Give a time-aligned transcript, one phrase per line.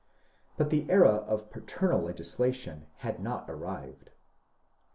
[0.57, 4.09] But the era of paternal legislation had not arrived.